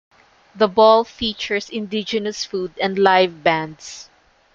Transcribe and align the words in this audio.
The 0.55 0.67
Ball 0.67 1.03
features 1.03 1.69
Indigenous 1.69 2.43
food 2.43 2.73
and 2.81 2.97
live 2.97 3.43
bands. 3.43 4.09